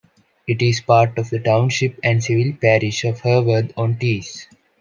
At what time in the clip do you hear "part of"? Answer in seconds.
0.81-1.29